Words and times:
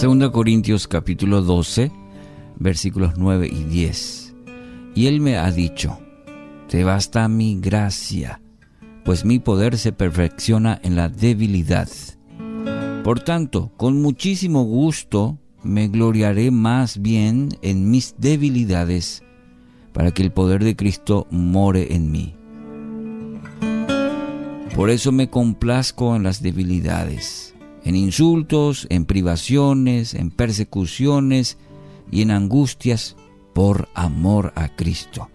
2 0.00 0.30
Corintios 0.30 0.86
capítulo 0.86 1.42
12, 1.42 1.90
versículos 2.60 3.14
9 3.16 3.48
y 3.50 3.64
10. 3.64 4.36
Y 4.94 5.08
él 5.08 5.20
me 5.20 5.38
ha 5.38 5.50
dicho, 5.50 5.98
te 6.68 6.84
basta 6.84 7.26
mi 7.26 7.58
gracia, 7.58 8.40
pues 9.04 9.24
mi 9.24 9.40
poder 9.40 9.76
se 9.76 9.90
perfecciona 9.90 10.78
en 10.84 10.94
la 10.94 11.08
debilidad. 11.08 11.88
Por 13.02 13.18
tanto, 13.18 13.72
con 13.76 14.00
muchísimo 14.00 14.62
gusto 14.62 15.36
me 15.64 15.88
gloriaré 15.88 16.52
más 16.52 17.02
bien 17.02 17.48
en 17.62 17.90
mis 17.90 18.14
debilidades, 18.18 19.24
para 19.92 20.12
que 20.12 20.22
el 20.22 20.30
poder 20.30 20.62
de 20.62 20.76
Cristo 20.76 21.26
more 21.32 21.92
en 21.92 22.12
mí. 22.12 22.36
Por 24.76 24.90
eso 24.90 25.10
me 25.10 25.28
complazco 25.28 26.14
en 26.14 26.22
las 26.22 26.40
debilidades 26.40 27.48
en 27.84 27.96
insultos, 27.96 28.86
en 28.90 29.04
privaciones, 29.04 30.14
en 30.14 30.30
persecuciones 30.30 31.58
y 32.10 32.22
en 32.22 32.30
angustias 32.30 33.16
por 33.54 33.88
amor 33.94 34.52
a 34.56 34.68
Cristo. 34.68 35.28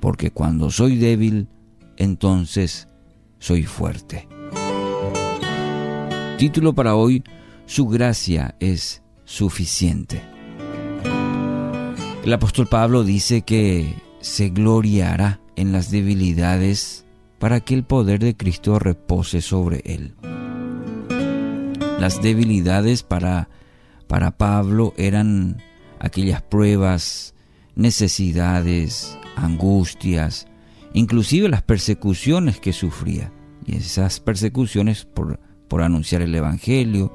Porque 0.00 0.30
cuando 0.30 0.70
soy 0.70 0.96
débil, 0.96 1.48
entonces 1.96 2.88
soy 3.38 3.64
fuerte. 3.64 4.28
Título 6.38 6.72
para 6.72 6.94
hoy, 6.94 7.24
Su 7.66 7.86
gracia 7.88 8.54
es 8.60 9.02
suficiente. 9.24 10.22
El 12.24 12.32
apóstol 12.32 12.66
Pablo 12.66 13.04
dice 13.04 13.42
que 13.42 13.94
se 14.20 14.50
gloriará 14.50 15.40
en 15.56 15.72
las 15.72 15.90
debilidades 15.90 17.04
para 17.38 17.60
que 17.60 17.74
el 17.74 17.84
poder 17.84 18.20
de 18.20 18.36
Cristo 18.36 18.78
repose 18.78 19.42
sobre 19.42 19.82
él. 19.84 20.14
Las 21.98 22.22
debilidades 22.22 23.02
para, 23.02 23.48
para 24.06 24.36
Pablo 24.36 24.94
eran 24.96 25.60
aquellas 25.98 26.42
pruebas, 26.42 27.34
necesidades, 27.74 29.18
angustias, 29.36 30.46
inclusive 30.92 31.48
las 31.48 31.62
persecuciones 31.62 32.60
que 32.60 32.72
sufría. 32.72 33.32
Y 33.66 33.76
esas 33.76 34.20
persecuciones 34.20 35.04
por, 35.04 35.40
por 35.66 35.82
anunciar 35.82 36.22
el 36.22 36.34
Evangelio, 36.34 37.12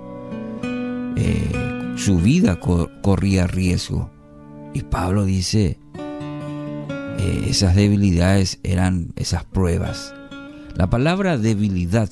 eh, 1.15 1.93
su 1.95 2.17
vida 2.17 2.59
corría 2.59 3.47
riesgo. 3.47 4.11
Y 4.73 4.81
Pablo 4.81 5.25
dice, 5.25 5.79
eh, 7.19 7.45
esas 7.47 7.75
debilidades 7.75 8.59
eran 8.63 9.13
esas 9.15 9.45
pruebas. 9.45 10.13
La 10.75 10.89
palabra 10.89 11.37
debilidad 11.37 12.09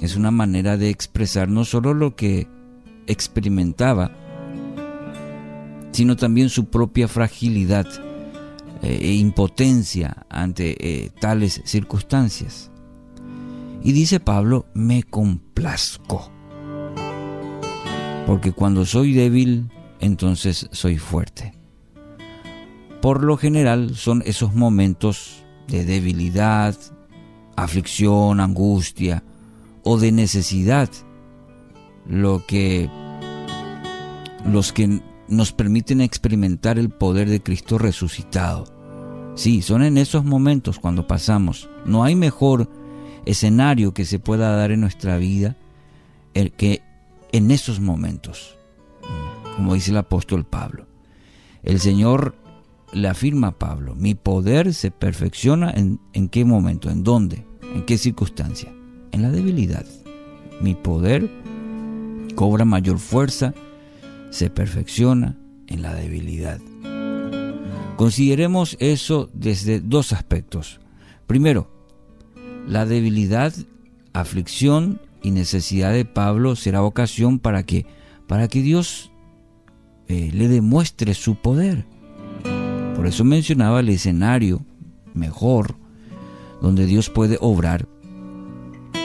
es 0.00 0.16
una 0.16 0.30
manera 0.30 0.76
de 0.76 0.90
expresar 0.90 1.48
no 1.48 1.64
solo 1.64 1.94
lo 1.94 2.16
que 2.16 2.48
experimentaba, 3.06 4.12
sino 5.92 6.16
también 6.16 6.48
su 6.48 6.66
propia 6.66 7.08
fragilidad 7.08 7.86
eh, 8.82 8.98
e 9.02 9.12
impotencia 9.14 10.24
ante 10.30 10.76
eh, 10.80 11.10
tales 11.20 11.60
circunstancias. 11.64 12.70
Y 13.82 13.92
dice 13.92 14.20
Pablo, 14.20 14.66
me 14.74 15.02
complazco, 15.02 16.30
porque 18.26 18.52
cuando 18.52 18.86
soy 18.86 19.12
débil, 19.12 19.70
entonces 20.00 20.68
soy 20.72 20.98
fuerte. 20.98 21.54
Por 23.02 23.24
lo 23.24 23.36
general 23.36 23.94
son 23.96 24.22
esos 24.26 24.54
momentos 24.54 25.44
de 25.68 25.84
debilidad, 25.84 26.76
aflicción, 27.56 28.40
angustia, 28.40 29.24
o 29.82 29.98
de 29.98 30.12
necesidad, 30.12 30.90
lo 32.06 32.44
que 32.46 32.88
los 34.44 34.72
que 34.72 35.00
nos 35.28 35.52
permiten 35.52 36.00
experimentar 36.00 36.78
el 36.78 36.90
poder 36.90 37.28
de 37.28 37.42
Cristo 37.42 37.78
resucitado. 37.78 38.64
Sí, 39.36 39.62
son 39.62 39.82
en 39.82 39.96
esos 39.96 40.24
momentos 40.24 40.78
cuando 40.78 41.06
pasamos. 41.06 41.68
No 41.84 42.04
hay 42.04 42.16
mejor 42.16 42.68
escenario 43.26 43.94
que 43.94 44.04
se 44.04 44.18
pueda 44.18 44.56
dar 44.56 44.72
en 44.72 44.80
nuestra 44.80 45.18
vida 45.18 45.56
que 46.56 46.82
en 47.32 47.50
esos 47.50 47.80
momentos, 47.80 48.58
como 49.56 49.74
dice 49.74 49.90
el 49.90 49.98
apóstol 49.98 50.44
Pablo. 50.44 50.86
El 51.62 51.78
Señor 51.80 52.34
le 52.92 53.08
afirma 53.08 53.48
a 53.48 53.58
Pablo, 53.58 53.94
mi 53.94 54.14
poder 54.14 54.74
se 54.74 54.90
perfecciona 54.90 55.70
en, 55.70 56.00
en 56.12 56.28
qué 56.28 56.44
momento, 56.44 56.90
en 56.90 57.04
dónde, 57.04 57.46
en 57.74 57.84
qué 57.84 57.98
circunstancia 57.98 58.72
en 59.12 59.22
la 59.22 59.30
debilidad. 59.30 59.86
Mi 60.60 60.74
poder 60.74 61.28
cobra 62.34 62.64
mayor 62.64 62.98
fuerza, 62.98 63.54
se 64.30 64.50
perfecciona 64.50 65.36
en 65.66 65.82
la 65.82 65.94
debilidad. 65.94 66.60
Consideremos 67.96 68.76
eso 68.80 69.28
desde 69.34 69.80
dos 69.80 70.12
aspectos. 70.12 70.80
Primero, 71.26 71.68
la 72.66 72.86
debilidad, 72.86 73.52
aflicción 74.12 75.00
y 75.22 75.32
necesidad 75.32 75.92
de 75.92 76.04
Pablo 76.04 76.56
será 76.56 76.82
ocasión 76.82 77.38
para 77.38 77.62
que, 77.64 77.84
para 78.26 78.48
que 78.48 78.62
Dios 78.62 79.10
eh, 80.08 80.30
le 80.32 80.48
demuestre 80.48 81.14
su 81.14 81.34
poder. 81.36 81.84
Por 82.96 83.06
eso 83.06 83.24
mencionaba 83.24 83.80
el 83.80 83.90
escenario 83.90 84.64
mejor 85.14 85.76
donde 86.60 86.86
Dios 86.86 87.10
puede 87.10 87.38
obrar 87.40 87.86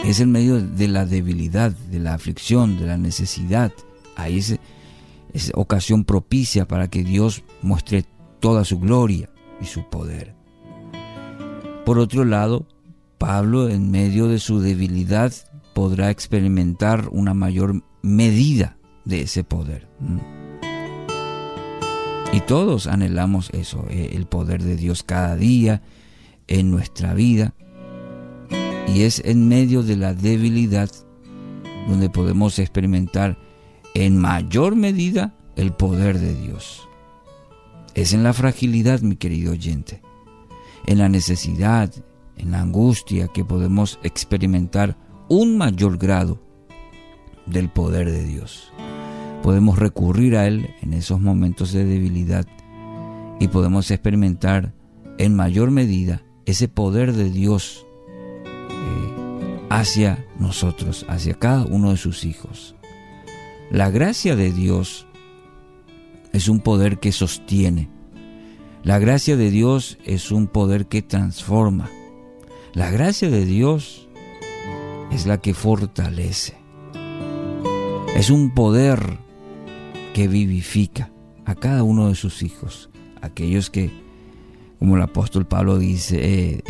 es 0.05 0.19
en 0.19 0.31
medio 0.31 0.61
de 0.61 0.87
la 0.87 1.05
debilidad, 1.05 1.71
de 1.71 1.99
la 1.99 2.13
aflicción, 2.13 2.77
de 2.77 2.85
la 2.85 2.97
necesidad. 2.97 3.71
Ahí 4.15 4.37
es, 4.37 4.59
ocasión 5.55 6.05
propicia 6.05 6.67
para 6.67 6.89
que 6.89 7.03
Dios 7.03 7.43
muestre 7.61 8.05
toda 8.39 8.63
su 8.65 8.79
gloria 8.79 9.29
y 9.59 9.65
su 9.65 9.89
poder. 9.89 10.35
Por 11.85 11.97
otro 11.97 12.23
lado, 12.23 12.67
Pablo 13.17 13.69
en 13.69 13.89
medio 13.89 14.27
de 14.27 14.39
su 14.39 14.59
debilidad 14.59 15.33
podrá 15.73 16.11
experimentar 16.11 17.09
una 17.11 17.33
mayor 17.33 17.83
medida 18.03 18.77
de 19.05 19.21
ese 19.21 19.43
poder. 19.43 19.87
Y 22.31 22.41
todos 22.41 22.85
anhelamos 22.85 23.49
eso, 23.51 23.85
eh, 23.89 24.11
el 24.13 24.27
poder 24.27 24.61
de 24.61 24.75
Dios 24.75 25.03
cada 25.03 25.35
día 25.35 25.81
en 26.47 26.69
nuestra 26.69 27.13
vida. 27.13 27.53
Y 28.87 29.01
es 29.01 29.21
en 29.25 29.47
medio 29.47 29.83
de 29.83 29.97
la 29.97 30.13
debilidad 30.13 30.89
donde 31.87 32.09
podemos 32.09 32.59
experimentar 32.59 33.37
en 33.93 34.17
mayor 34.17 34.75
medida 34.75 35.35
el 35.55 35.71
poder 35.71 36.19
de 36.19 36.35
Dios. 36.35 36.87
Es 37.93 38.13
en 38.13 38.23
la 38.23 38.33
fragilidad, 38.33 39.01
mi 39.01 39.15
querido 39.15 39.53
oyente, 39.53 40.01
en 40.85 40.97
la 40.97 41.09
necesidad, 41.09 41.91
en 42.37 42.51
la 42.51 42.61
angustia 42.61 43.29
que 43.29 43.45
podemos 43.45 43.99
experimentar 44.03 44.97
un 45.29 45.57
mayor 45.57 45.97
grado 45.97 46.41
del 47.45 47.69
poder 47.69 48.11
de 48.11 48.23
Dios. 48.23 48.71
Podemos 49.43 49.79
recurrir 49.79 50.35
a 50.35 50.47
Él 50.47 50.69
en 50.81 50.93
esos 50.93 51.21
momentos 51.21 51.71
de 51.71 51.85
debilidad 51.85 52.45
y 53.39 53.47
podemos 53.47 53.91
experimentar 53.91 54.73
en 55.17 55.35
mayor 55.35 55.71
medida 55.71 56.23
ese 56.45 56.67
poder 56.67 57.13
de 57.13 57.29
Dios 57.29 57.84
hacia 59.69 60.25
nosotros, 60.39 61.05
hacia 61.09 61.33
cada 61.33 61.65
uno 61.65 61.91
de 61.91 61.97
sus 61.97 62.25
hijos. 62.25 62.75
La 63.71 63.89
gracia 63.89 64.35
de 64.35 64.51
Dios 64.51 65.07
es 66.33 66.47
un 66.49 66.59
poder 66.59 66.99
que 66.99 67.11
sostiene. 67.11 67.89
La 68.83 68.99
gracia 68.99 69.35
de 69.35 69.49
Dios 69.49 69.97
es 70.05 70.31
un 70.31 70.47
poder 70.47 70.85
que 70.85 71.01
transforma. 71.01 71.89
La 72.73 72.91
gracia 72.91 73.29
de 73.29 73.45
Dios 73.45 74.07
es 75.11 75.25
la 75.25 75.39
que 75.39 75.53
fortalece. 75.53 76.55
Es 78.15 78.29
un 78.29 78.53
poder 78.53 79.17
que 80.13 80.27
vivifica 80.27 81.11
a 81.45 81.55
cada 81.55 81.83
uno 81.83 82.07
de 82.09 82.15
sus 82.15 82.43
hijos, 82.43 82.89
aquellos 83.21 83.69
que, 83.69 83.91
como 84.79 84.95
el 84.95 85.01
apóstol 85.01 85.45
Pablo 85.45 85.77
dice, 85.77 86.19
eh, 86.21 86.63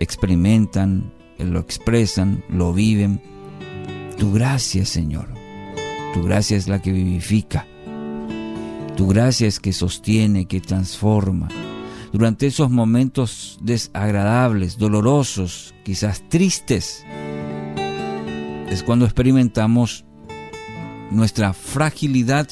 experimentan 0.00 1.12
lo 1.44 1.60
expresan, 1.60 2.44
lo 2.48 2.72
viven. 2.72 3.20
Tu 4.18 4.32
gracia, 4.32 4.84
Señor. 4.84 5.28
Tu 6.14 6.22
gracia 6.22 6.56
es 6.56 6.68
la 6.68 6.80
que 6.80 6.92
vivifica. 6.92 7.66
Tu 8.96 9.06
gracia 9.06 9.46
es 9.46 9.58
que 9.58 9.72
sostiene, 9.72 10.46
que 10.46 10.60
transforma. 10.60 11.48
Durante 12.12 12.46
esos 12.46 12.70
momentos 12.70 13.58
desagradables, 13.62 14.76
dolorosos, 14.76 15.74
quizás 15.82 16.28
tristes, 16.28 17.04
es 18.68 18.82
cuando 18.82 19.06
experimentamos 19.06 20.04
nuestra 21.10 21.52
fragilidad 21.54 22.48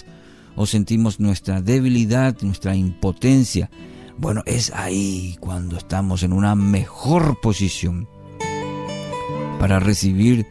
o 0.56 0.66
sentimos 0.66 1.20
nuestra 1.20 1.60
debilidad, 1.60 2.36
nuestra 2.42 2.74
impotencia. 2.74 3.70
Bueno, 4.18 4.42
es 4.46 4.72
ahí 4.74 5.36
cuando 5.40 5.76
estamos 5.76 6.22
en 6.22 6.32
una 6.32 6.54
mejor 6.54 7.40
posición 7.40 8.08
para 9.60 9.78
recibir 9.78 10.46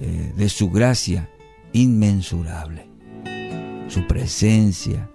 eh, 0.00 0.32
de 0.36 0.48
su 0.48 0.70
gracia 0.70 1.28
inmensurable. 1.72 2.88
su 3.88 4.06
presencia, 4.06 5.10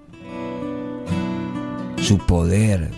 su 1.97 2.19
poder 2.19 2.91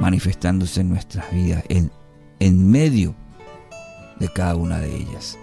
manifestándose 0.00 0.80
en 0.80 0.88
nuestras 0.88 1.30
vidas, 1.30 1.62
en, 1.68 1.90
en 2.38 2.70
medio 2.70 3.14
de 4.18 4.28
cada 4.28 4.54
una 4.54 4.78
de 4.78 4.96
ellas. 4.96 5.36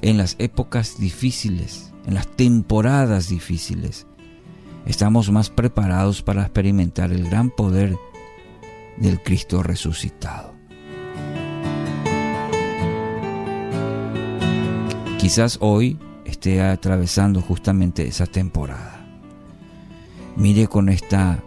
En 0.00 0.16
las 0.16 0.34
épocas 0.40 0.98
difíciles, 0.98 1.92
en 2.06 2.14
las 2.14 2.26
temporadas 2.26 3.28
difíciles, 3.28 4.08
estamos 4.86 5.30
más 5.30 5.50
preparados 5.50 6.22
para 6.22 6.42
experimentar 6.42 7.12
el 7.12 7.28
gran 7.28 7.50
poder 7.50 7.96
del 8.96 9.22
Cristo 9.22 9.62
resucitado. 9.62 10.61
Quizás 15.22 15.58
hoy 15.60 16.00
esté 16.24 16.60
atravesando 16.60 17.40
justamente 17.40 18.08
esa 18.08 18.26
temporada. 18.26 19.06
Mire 20.34 20.66
con 20.66 20.88
esta 20.88 21.44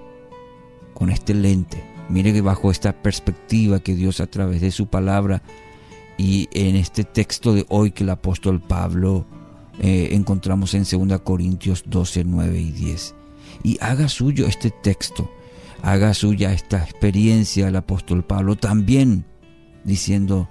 con 0.93 1.09
este 1.09 1.33
lente, 1.33 1.83
mire 2.07 2.39
bajo 2.39 2.71
esta 2.71 2.93
perspectiva 2.93 3.81
que 3.81 3.93
Dios 3.93 4.21
a 4.21 4.27
través 4.27 4.61
de 4.61 4.71
su 4.71 4.87
palabra 4.87 5.43
y 6.17 6.47
en 6.53 6.77
este 6.77 7.03
texto 7.03 7.53
de 7.53 7.65
hoy 7.67 7.91
que 7.91 8.05
el 8.05 8.11
apóstol 8.11 8.61
Pablo 8.61 9.25
eh, 9.81 10.07
encontramos 10.13 10.73
en 10.73 10.85
2 10.89 11.19
Corintios 11.19 11.83
12, 11.85 12.23
9 12.23 12.57
y 12.57 12.71
10. 12.71 13.13
Y 13.61 13.77
haga 13.81 14.07
suyo 14.07 14.47
este 14.47 14.71
texto, 14.71 15.29
haga 15.83 16.13
suya 16.13 16.53
esta 16.53 16.81
experiencia 16.81 17.65
del 17.65 17.75
apóstol 17.75 18.23
Pablo 18.23 18.55
también 18.55 19.25
diciendo, 19.83 20.47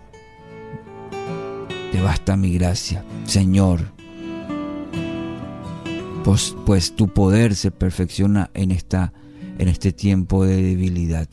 te 1.95 2.01
basta 2.01 2.37
mi 2.37 2.53
gracia, 2.53 3.05
Señor, 3.25 3.93
pues, 6.25 6.57
pues 6.67 6.97
tu 6.97 7.07
poder 7.07 7.55
se 7.55 7.71
perfecciona 7.71 8.51
en, 8.53 8.73
esta, 8.73 9.13
en 9.59 9.69
este 9.69 9.93
tiempo 9.93 10.45
de 10.45 10.61
debilidad. 10.61 11.29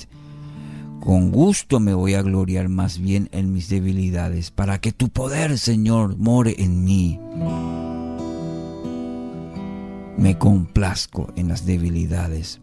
Con 1.00 1.32
gusto 1.32 1.80
me 1.80 1.96
voy 1.96 2.14
a 2.14 2.22
gloriar 2.22 2.70
más 2.70 3.00
bien 3.00 3.28
en 3.32 3.52
mis 3.52 3.70
debilidades, 3.70 4.52
para 4.52 4.80
que 4.80 4.92
tu 4.92 5.10
poder, 5.10 5.58
Señor, 5.58 6.18
more 6.18 6.54
en 6.56 6.84
mí. 6.84 7.20
Me 10.16 10.38
complazco 10.38 11.34
en 11.38 11.48
las 11.48 11.66
debilidades, 11.66 12.62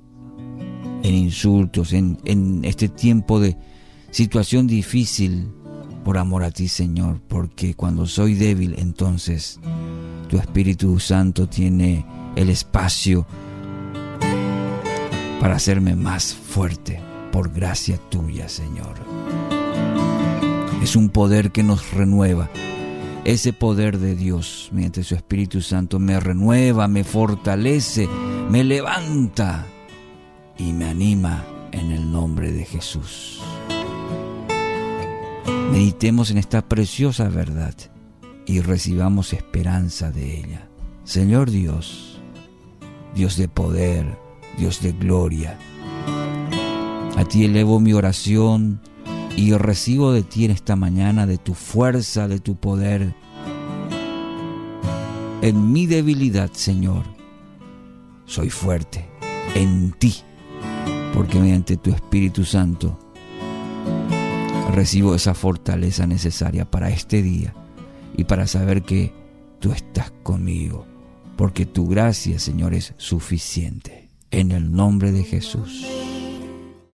en 1.02 1.14
insultos, 1.16 1.92
en, 1.92 2.16
en 2.24 2.64
este 2.64 2.88
tiempo 2.88 3.40
de 3.40 3.56
situación 4.12 4.68
difícil, 4.68 5.48
por 6.08 6.16
amor 6.16 6.42
a 6.42 6.50
ti, 6.50 6.68
Señor, 6.68 7.20
porque 7.28 7.74
cuando 7.74 8.06
soy 8.06 8.32
débil, 8.32 8.76
entonces 8.78 9.60
tu 10.30 10.38
Espíritu 10.38 10.98
Santo 10.98 11.50
tiene 11.50 12.06
el 12.34 12.48
espacio 12.48 13.26
para 15.38 15.56
hacerme 15.56 15.96
más 15.96 16.32
fuerte 16.32 16.98
por 17.30 17.52
gracia 17.52 17.98
tuya, 18.08 18.48
Señor. 18.48 18.94
Es 20.82 20.96
un 20.96 21.10
poder 21.10 21.50
que 21.50 21.62
nos 21.62 21.90
renueva. 21.90 22.48
Ese 23.26 23.52
poder 23.52 23.98
de 23.98 24.14
Dios, 24.14 24.70
mediante 24.72 25.04
su 25.04 25.14
Espíritu 25.14 25.60
Santo, 25.60 25.98
me 25.98 26.18
renueva, 26.18 26.88
me 26.88 27.04
fortalece, 27.04 28.08
me 28.48 28.64
levanta 28.64 29.66
y 30.56 30.72
me 30.72 30.86
anima 30.86 31.44
en 31.70 31.90
el 31.90 32.10
nombre 32.10 32.50
de 32.50 32.64
Jesús. 32.64 33.42
Meditemos 35.70 36.30
en 36.30 36.38
esta 36.38 36.66
preciosa 36.66 37.28
verdad 37.28 37.74
y 38.46 38.60
recibamos 38.60 39.32
esperanza 39.32 40.10
de 40.10 40.38
ella. 40.38 40.68
Señor 41.04 41.50
Dios, 41.50 42.20
Dios 43.14 43.36
de 43.36 43.48
poder, 43.48 44.06
Dios 44.56 44.80
de 44.80 44.92
gloria. 44.92 45.58
A 47.16 47.24
ti 47.24 47.44
elevo 47.44 47.80
mi 47.80 47.92
oración 47.92 48.80
y 49.36 49.52
recibo 49.52 50.12
de 50.12 50.22
ti 50.22 50.46
en 50.46 50.50
esta 50.50 50.76
mañana, 50.76 51.26
de 51.26 51.38
tu 51.38 51.54
fuerza, 51.54 52.28
de 52.28 52.40
tu 52.40 52.56
poder. 52.56 53.14
En 55.42 55.72
mi 55.72 55.86
debilidad, 55.86 56.50
Señor, 56.52 57.04
soy 58.24 58.50
fuerte 58.50 59.08
en 59.54 59.92
ti, 59.92 60.14
porque 61.14 61.38
mediante 61.38 61.76
tu 61.76 61.90
Espíritu 61.90 62.44
Santo 62.44 62.98
recibo 64.78 65.16
esa 65.16 65.34
fortaleza 65.34 66.06
necesaria 66.06 66.64
para 66.70 66.88
este 66.88 67.20
día 67.20 67.52
y 68.16 68.24
para 68.24 68.46
saber 68.46 68.82
que 68.82 69.12
tú 69.58 69.72
estás 69.72 70.12
conmigo 70.22 70.86
porque 71.38 71.66
tu 71.66 71.86
gracia, 71.86 72.38
Señor, 72.38 72.74
es 72.74 72.94
suficiente. 72.96 74.08
En 74.30 74.50
el 74.50 74.72
nombre 74.72 75.10
de 75.12 75.24
Jesús. 75.24 75.86